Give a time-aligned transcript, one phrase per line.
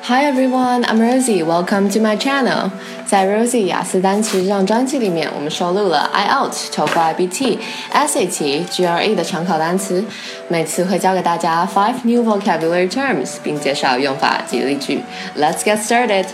[0.00, 1.42] Hi everyone, I'm Rosie.
[1.42, 2.70] Welcome to my channel.
[3.06, 10.02] 在 Rosie 雅思单词这张专辑里面，我们收录了 IELTS、TOEFL、IBT、SAT、GRE 的常考单词，
[10.48, 15.02] 每次会教给大家 five new vocabulary terms，并介绍用法及例句。
[15.36, 16.24] Let's get started.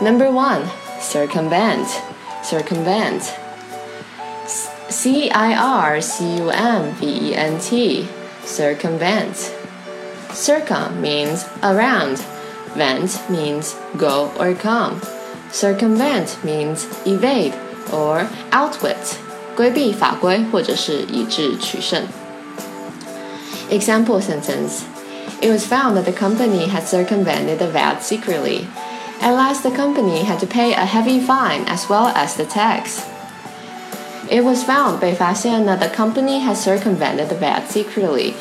[0.00, 0.62] Number one,
[1.00, 1.86] circumvent.
[2.42, 3.22] Circumvent.
[4.88, 8.08] C I R C U M V E N T.
[8.44, 9.50] Circumvent.
[10.32, 12.18] Circum means around.
[12.76, 15.00] Vent means go or come.
[15.52, 17.52] Circumvent means evade
[17.92, 19.16] or outwit.
[19.56, 22.02] 规避法规或者是以智取胜。
[23.70, 24.82] Example sentence.
[25.40, 28.66] It was found that the company had circumvented the VAT secretly.
[29.20, 33.02] At last, the company had to pay a heavy fine as well as the tax.
[34.28, 38.32] It was found 被发现呢，the company had circumvented the VAT secretly.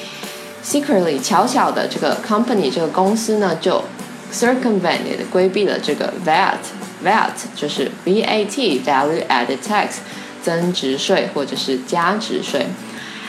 [0.64, 3.84] Secretly 巧巧的这个 company 这个公司呢就
[4.32, 6.58] circumvented 规避了这个 VAT
[7.03, 9.98] VAT 就是 VAT value added tax
[10.42, 12.67] 增值税或者是加值税。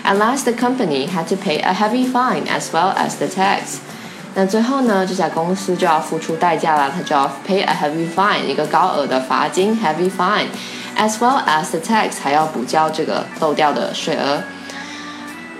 [0.04, 3.78] At last, the company had to pay a heavy fine as well as the tax.
[4.34, 10.46] 那最后呢，这家公司就要付出代价了，它就要 pay a heavy fine 一个高额的罚金 heavy fine
[10.96, 14.42] as well as the tax 还要补交这个漏掉的税额。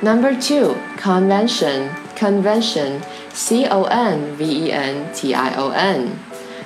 [0.03, 3.00] Number two, convention, convention,
[3.33, 6.19] C O N V E N T I O N.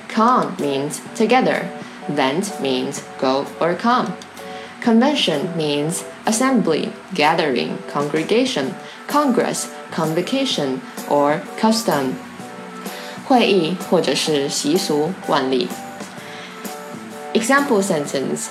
[0.07, 1.69] Con means together,
[2.07, 4.13] vent means go or come.
[4.81, 8.75] Convention means assembly, gathering, congregation,
[9.07, 12.15] congress, convocation, or custom.
[13.27, 15.67] 会议或者是习俗惯例。
[17.33, 18.47] Example sentence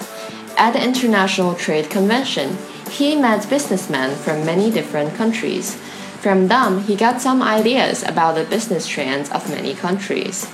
[0.56, 2.56] At the International Trade Convention,
[2.90, 5.76] he met businessmen from many different countries.
[6.22, 10.44] From them, he got some ideas about the business trends of many countries.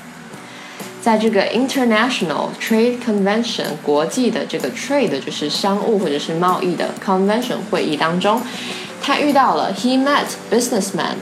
[1.00, 8.40] 在这个 International Trade Convention 国际的这个 trade 就是商务或者是贸易的 convention 会议当中，
[9.02, 11.17] 他遇到了 he met businessmen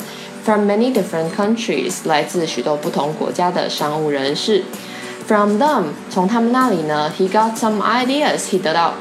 [0.45, 4.63] from many different countries 来自许多不同国家的商务人士。
[5.27, 8.95] From them，从他们那里呢，he got some ideas，he 得到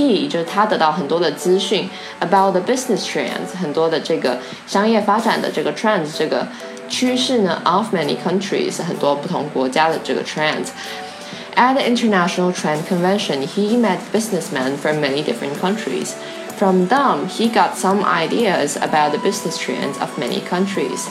[0.00, 1.88] ，he 就是他得到很多的资讯
[2.20, 6.46] about the business trends，很多的这个商业发展的这个 trends 这个
[6.88, 16.12] 趋势呢，of many countries 很多不同国家的这个 trends。At the International Trade Convention, he met businessmen from many different countries.
[16.58, 21.06] From them, he got some ideas about the business trends of many countries.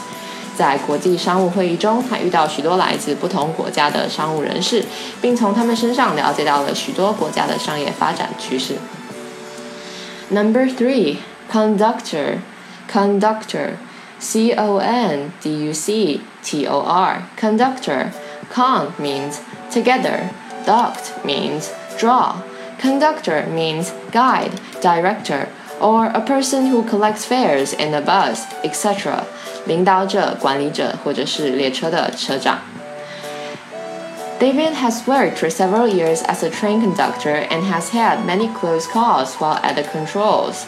[0.56, 4.84] 在国际商务会议中，他遇到许多来自不同国家的商务人士，
[5.20, 8.76] 并从他们身上了解到了许多国家的商业发展趋势。
[10.30, 11.18] Number three,
[11.52, 12.38] conductor,
[12.90, 13.74] conductor,
[14.18, 18.10] C O N D U C T O R, conductor.
[18.48, 19.40] Con means
[19.72, 20.30] together,
[20.64, 22.36] duct means draw.
[22.80, 25.48] Conductor means guide, director,
[25.80, 29.26] or a person who collects fares in a bus, etc.
[29.66, 32.58] 领导者、管理者或者是列车的车长。
[34.38, 39.30] David has worked for several years as a train conductor and has had many close calls
[39.38, 40.64] while at the controls.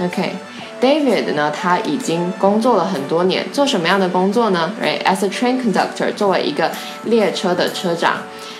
[0.00, 0.32] Okay.
[0.80, 4.72] David 呢，他已经工作了很多年，做什么样的工作呢？
[4.82, 6.70] Right，as a train conductor，作为一个
[7.04, 8.18] 列车的车长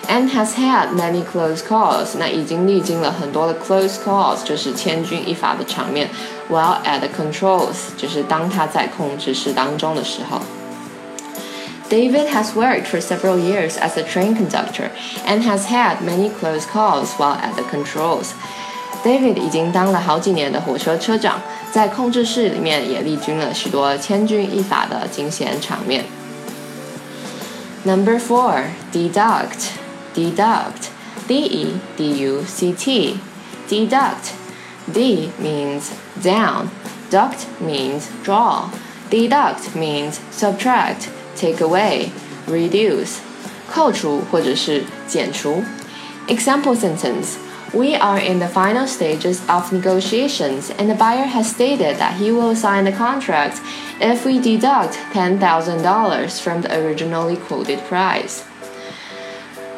[0.09, 6.09] ，and has had many close calls，那已经历经了很多的 close calls，就是千钧一发的场面。
[6.49, 10.41] While at the controls，就是当他在控制室当中的时候。
[11.87, 14.89] David has worked for several years as a train conductor
[15.27, 18.29] and has had many close calls while at the controls.
[19.03, 21.39] David 已经当了好几年的火车车长，
[21.71, 26.05] 在控制室里面也历经了许多千钧一发的惊险场面。
[27.83, 29.67] Number four, deduct,
[30.13, 30.91] deduct,
[31.27, 33.19] D-E D-U-C-T,
[33.67, 34.35] deduct.
[34.91, 36.69] D means down,
[37.09, 38.71] duct means draw,
[39.09, 42.11] deduct means subtract, take away,
[42.47, 43.19] reduce,
[43.67, 45.63] 扣除或者是减除。
[46.27, 47.37] Example sentence.
[47.73, 52.31] We are in the final stages of negotiations, and the buyer has stated that he
[52.31, 53.59] will sign the contract
[53.99, 58.43] if we deduct $10,000 from the originally quoted price.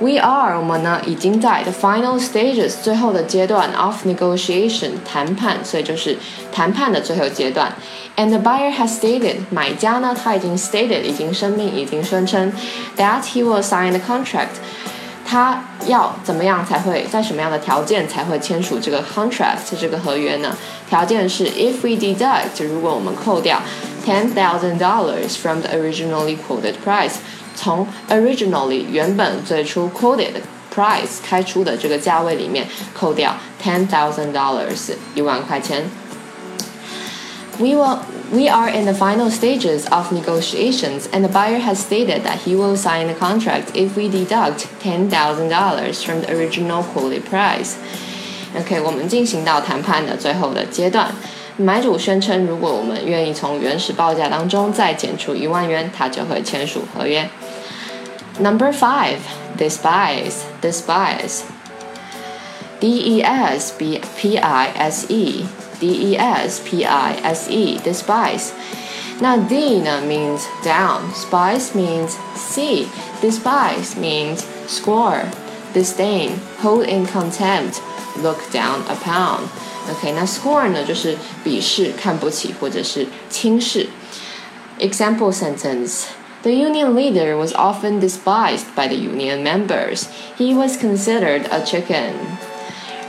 [0.01, 6.17] We are 我们呢已经在 the final stages 最后的阶段 of negotiation 谈判，所以就是
[6.51, 7.73] 谈判的最后阶段。
[8.15, 12.51] And the buyer has stated 买家呢他已经 stated 已经声明已经宣称
[12.95, 14.57] that he will sign the contract
[15.25, 20.55] 他要怎么样才会在什么样的条件才会签署这个 contract 这个合约呢？
[20.89, 23.61] 条件是 if we deduct 如果我们扣掉
[24.05, 27.15] ten thousand dollars from the originally quoted price，
[27.61, 30.33] 从 originally 原本最初 quoted
[30.73, 35.89] price 开出的这个价位里面扣掉 ten thousand dollars 一万块钱。
[37.59, 37.97] We will
[38.31, 42.55] we are in the final stages of negotiations, and the buyer has stated that he
[42.55, 47.71] will sign the contract if we deduct ten thousand dollars from the original quoted price.
[48.55, 51.11] OK，我们进行到谈判的最后的阶段。
[51.57, 57.27] 买主宣称，如果我们愿意从原始报价当中再减除一万元，他就会签署合约。
[58.39, 59.19] Number five,
[59.57, 61.43] despise, despise.
[62.79, 65.47] D E S B P I S E
[65.79, 68.53] D E S P I S E despise.
[69.19, 72.87] Now D 呢 means down, spice means see,
[73.19, 75.23] despise means score,
[75.73, 77.81] disdain, hold in contempt,
[78.21, 79.49] look down upon.
[79.89, 83.89] OK，那 score 呢就是鄙视、看不起或者是轻视。
[84.79, 86.03] Example sentence.
[86.42, 90.10] The union leader was often despised by the union members.
[90.36, 92.18] He was considered a chicken.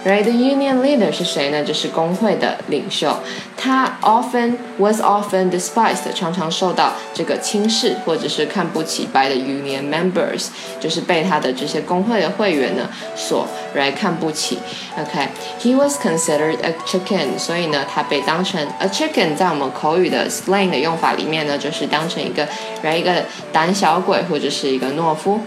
[0.06, 1.64] Right, the union leader 是谁呢？
[1.64, 3.18] 就是工会的领袖。
[3.56, 10.48] 他 often was often despised，常常受到这个轻视或者是看不起 by the union members，
[10.82, 14.60] 就是被他的这些工会的会员呢所来看不起。
[15.00, 22.46] OK，he was considered a chicken，所以呢，他被当成 a chicken，在我们口语的 slang 的用法里面呢，就是当成一个
[22.82, 23.24] 来一个
[23.54, 25.40] 胆小鬼或者是一个懦夫。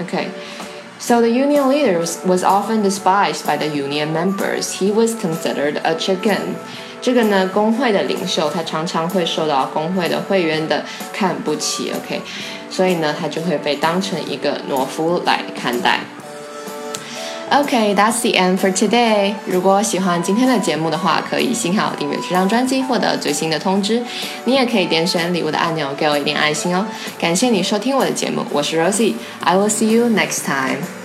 [0.00, 0.28] OK。
[0.99, 4.79] So the union leader was often despised by the union members.
[4.79, 6.55] He was considered a chicken.
[7.01, 10.83] 这个呢，工会的领袖他常常会受到工会的会员的
[11.13, 12.21] 看不起，OK，
[12.69, 16.01] 所以呢，他就会被当成一个懦夫来看待。
[17.54, 19.32] Okay, that's the end for today.
[19.46, 24.02] 如果喜欢今天的节目的话，可以幸好订阅这张专辑，获得最新的通知。
[24.44, 26.84] 你也可以点选礼物的按钮，给我一点爱心哦。
[27.16, 29.14] 感谢你收听我的节目，我是 Rosie.
[29.38, 31.03] I will see you next time.